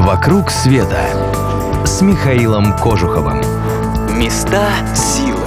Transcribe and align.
«Вокруг 0.00 0.50
света» 0.50 0.98
с 1.84 2.00
Михаилом 2.00 2.74
Кожуховым. 2.78 3.42
Места 4.18 4.66
силы. 4.96 5.46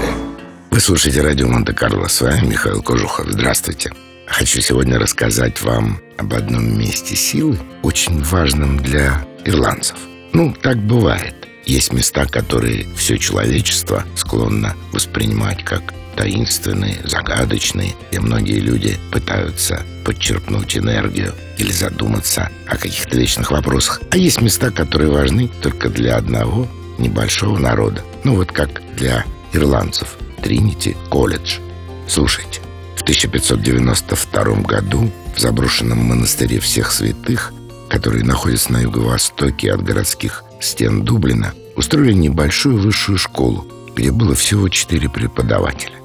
Вы 0.69 0.79
слушаете 0.79 1.21
радио 1.21 1.47
Монте-Карло. 1.47 2.07
С 2.07 2.21
вами 2.21 2.49
Михаил 2.49 2.83
Кожухов. 2.83 3.25
Здравствуйте. 3.29 3.91
Хочу 4.27 4.61
сегодня 4.61 4.99
рассказать 4.99 5.59
вам 5.63 5.99
об 6.19 6.35
одном 6.35 6.77
месте 6.77 7.15
силы, 7.15 7.57
очень 7.81 8.21
важном 8.21 8.77
для 8.77 9.25
ирландцев. 9.43 9.97
Ну, 10.33 10.53
так 10.53 10.77
бывает. 10.77 11.33
Есть 11.65 11.91
места, 11.91 12.27
которые 12.27 12.85
все 12.95 13.17
человечество 13.17 14.03
склонно 14.15 14.75
воспринимать 14.91 15.63
как 15.63 15.81
таинственные, 16.15 17.01
загадочные, 17.05 17.95
и 18.11 18.19
многие 18.19 18.59
люди 18.59 18.97
пытаются 19.11 19.83
подчерпнуть 20.05 20.77
энергию 20.77 21.33
или 21.57 21.71
задуматься 21.71 22.49
о 22.67 22.77
каких-то 22.77 23.17
вечных 23.17 23.51
вопросах. 23.51 24.01
А 24.11 24.17
есть 24.17 24.41
места, 24.41 24.71
которые 24.71 25.11
важны 25.11 25.49
только 25.61 25.89
для 25.89 26.17
одного 26.17 26.67
небольшого 26.97 27.57
народа. 27.57 28.01
Ну 28.23 28.35
вот 28.35 28.51
как 28.51 28.81
для 28.95 29.25
ирландцев. 29.53 30.15
Тринити 30.41 30.95
колледж. 31.09 31.59
Слушайте, 32.07 32.59
в 32.97 33.01
1592 33.03 34.43
году 34.61 35.09
в 35.35 35.39
заброшенном 35.39 35.99
монастыре 35.99 36.59
всех 36.59 36.91
святых, 36.91 37.53
который 37.89 38.23
находится 38.23 38.73
на 38.73 38.81
юго-востоке 38.81 39.71
от 39.71 39.83
городских 39.83 40.43
стен 40.59 41.03
Дублина, 41.03 41.53
устроили 41.75 42.13
небольшую 42.13 42.77
высшую 42.77 43.17
школу, 43.17 43.65
где 43.95 44.11
было 44.11 44.35
всего 44.35 44.69
четыре 44.69 45.09
преподавателя. 45.09 46.02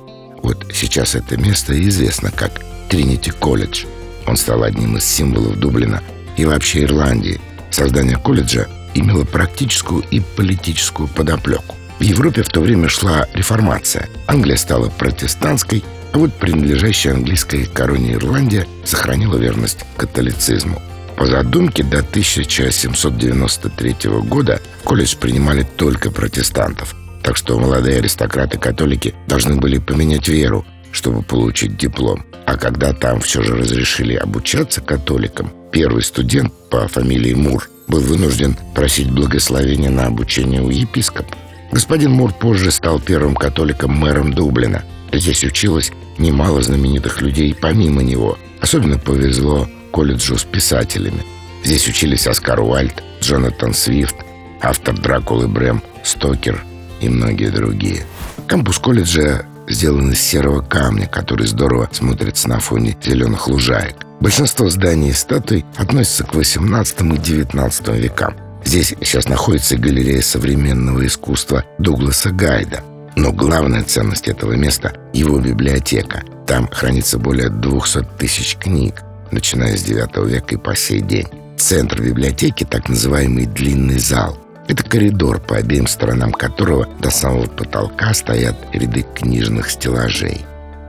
Вот 0.48 0.64
сейчас 0.72 1.14
это 1.14 1.36
место 1.36 1.78
известно 1.88 2.30
как 2.30 2.62
Тринити 2.88 3.30
колледж. 3.30 3.84
Он 4.26 4.34
стал 4.34 4.62
одним 4.62 4.96
из 4.96 5.04
символов 5.04 5.58
Дублина 5.58 6.02
и 6.38 6.46
вообще 6.46 6.84
Ирландии. 6.84 7.38
Создание 7.70 8.16
колледжа 8.16 8.66
имело 8.94 9.24
практическую 9.24 10.02
и 10.10 10.20
политическую 10.20 11.06
подоплеку. 11.06 11.76
В 11.98 12.02
Европе 12.02 12.42
в 12.42 12.48
то 12.48 12.62
время 12.62 12.88
шла 12.88 13.26
реформация. 13.34 14.08
Англия 14.26 14.56
стала 14.56 14.88
протестантской, 14.88 15.84
а 16.14 16.18
вот 16.18 16.32
принадлежащая 16.32 17.12
английской 17.12 17.66
короне 17.66 18.14
Ирландия 18.14 18.66
сохранила 18.86 19.36
верность 19.36 19.84
католицизму. 19.98 20.80
По 21.18 21.26
задумке 21.26 21.82
до 21.82 21.98
1793 21.98 23.96
года 24.22 24.62
в 24.80 24.84
колледж 24.84 25.14
принимали 25.14 25.66
только 25.76 26.10
протестантов– 26.10 26.96
так 27.28 27.36
что 27.36 27.58
молодые 27.58 27.98
аристократы-католики 27.98 29.14
должны 29.26 29.56
были 29.56 29.76
поменять 29.76 30.28
веру, 30.28 30.64
чтобы 30.92 31.20
получить 31.20 31.76
диплом. 31.76 32.24
А 32.46 32.56
когда 32.56 32.94
там 32.94 33.20
все 33.20 33.42
же 33.42 33.54
разрешили 33.54 34.14
обучаться 34.14 34.80
католикам, 34.80 35.52
первый 35.70 36.02
студент 36.02 36.54
по 36.70 36.88
фамилии 36.88 37.34
Мур 37.34 37.68
был 37.86 38.00
вынужден 38.00 38.56
просить 38.74 39.10
благословения 39.10 39.90
на 39.90 40.06
обучение 40.06 40.62
у 40.62 40.70
епископа. 40.70 41.36
Господин 41.70 42.12
Мур 42.12 42.32
позже 42.32 42.70
стал 42.70 42.98
первым 42.98 43.34
католиком-мэром 43.34 44.32
Дублина. 44.32 44.82
Здесь 45.12 45.44
училось 45.44 45.92
немало 46.16 46.62
знаменитых 46.62 47.20
людей 47.20 47.54
помимо 47.54 48.02
него. 48.02 48.38
Особенно 48.62 48.98
повезло 48.98 49.68
колледжу 49.90 50.38
с 50.38 50.44
писателями. 50.44 51.22
Здесь 51.62 51.86
учились 51.88 52.26
Оскар 52.26 52.58
Уальд, 52.60 53.02
Джонатан 53.20 53.74
Свифт, 53.74 54.16
автор 54.62 54.98
Дракулы 54.98 55.46
Брэм 55.46 55.82
Стокер, 56.02 56.64
и 57.00 57.08
многие 57.08 57.50
другие. 57.50 58.04
Кампус 58.46 58.78
колледжа 58.78 59.44
сделан 59.68 60.12
из 60.12 60.20
серого 60.20 60.62
камня, 60.62 61.06
который 61.06 61.46
здорово 61.46 61.88
смотрится 61.92 62.48
на 62.48 62.60
фоне 62.60 62.96
зеленых 63.02 63.48
лужаек. 63.48 63.96
Большинство 64.20 64.68
зданий 64.68 65.10
и 65.10 65.12
статуй 65.12 65.64
относятся 65.76 66.24
к 66.24 66.34
18 66.34 67.00
и 67.00 67.18
19 67.18 67.88
векам. 67.88 68.34
Здесь 68.64 68.94
сейчас 69.00 69.28
находится 69.28 69.76
галерея 69.76 70.22
современного 70.22 71.06
искусства 71.06 71.64
Дугласа 71.78 72.30
Гайда. 72.30 72.82
Но 73.16 73.32
главная 73.32 73.82
ценность 73.82 74.28
этого 74.28 74.52
места– 74.52 74.92
его 75.12 75.38
библиотека. 75.38 76.22
Там 76.46 76.68
хранится 76.68 77.18
более 77.18 77.48
200 77.48 78.06
тысяч 78.18 78.56
книг, 78.56 79.02
начиная 79.30 79.76
с 79.76 79.82
9 79.82 80.26
века 80.28 80.54
и 80.54 80.58
по 80.58 80.74
сей 80.74 81.00
день. 81.00 81.26
Центр 81.56 82.00
библиотеки– 82.00 82.64
так 82.70 82.88
называемый 82.88 83.46
«длинный 83.46 83.98
зал», 83.98 84.38
это 84.68 84.84
коридор, 84.84 85.40
по 85.40 85.56
обеим 85.56 85.86
сторонам 85.86 86.30
которого 86.30 86.86
до 87.00 87.10
самого 87.10 87.46
потолка 87.46 88.12
стоят 88.12 88.56
ряды 88.72 89.04
книжных 89.14 89.70
стеллажей. 89.70 90.44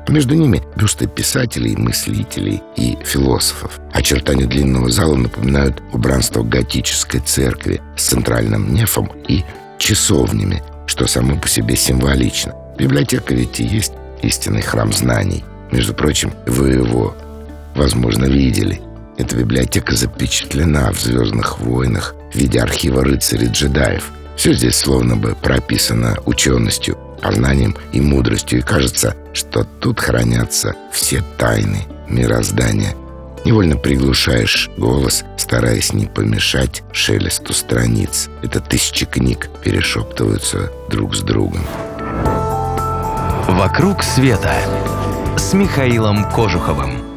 Между 0.09 0.35
ними 0.35 0.61
бюсты 0.75 1.07
писателей, 1.07 1.75
мыслителей 1.75 2.61
и 2.75 2.97
философов. 3.03 3.79
Очертания 3.93 4.47
длинного 4.47 4.89
зала 4.89 5.15
напоминают 5.15 5.81
убранство 5.93 6.43
готической 6.43 7.21
церкви 7.21 7.79
с 7.95 8.07
центральным 8.07 8.73
нефом 8.73 9.11
и 9.27 9.43
часовнями, 9.77 10.63
что 10.87 11.07
само 11.07 11.37
по 11.37 11.47
себе 11.47 11.75
символично. 11.75 12.55
Библиотека 12.77 13.33
ведь 13.35 13.59
и 13.59 13.63
есть 13.63 13.93
истинный 14.23 14.63
храм 14.63 14.91
знаний. 14.91 15.43
Между 15.71 15.93
прочим, 15.93 16.33
вы 16.47 16.69
его, 16.71 17.15
возможно, 17.75 18.25
видели. 18.25 18.81
Эта 19.17 19.35
библиотека 19.37 19.95
запечатлена 19.95 20.91
в 20.91 20.99
«Звездных 20.99 21.59
войнах», 21.59 22.15
в 22.31 22.35
виде 22.35 22.59
архива 22.59 23.03
рыцарей-джедаев. 23.03 24.03
Все 24.35 24.53
здесь 24.53 24.77
словно 24.77 25.15
бы 25.15 25.35
прописано 25.35 26.17
ученостью, 26.25 26.97
познанием 27.21 27.75
и 27.91 28.01
мудростью, 28.01 28.59
и 28.59 28.61
кажется, 28.61 29.15
что 29.33 29.63
тут 29.63 29.99
хранятся 29.99 30.75
все 30.91 31.23
тайны 31.37 31.85
мироздания. 32.07 32.95
Невольно 33.45 33.77
приглушаешь 33.77 34.69
голос, 34.77 35.23
стараясь 35.37 35.93
не 35.93 36.05
помешать 36.05 36.83
шелесту 36.91 37.53
страниц. 37.53 38.29
Это 38.41 38.59
тысячи 38.59 39.05
книг 39.05 39.49
перешептываются 39.63 40.71
друг 40.89 41.15
с 41.15 41.21
другом. 41.21 41.65
«Вокруг 43.47 44.03
света» 44.03 44.53
с 45.37 45.53
Михаилом 45.53 46.29
Кожуховым. 46.31 47.08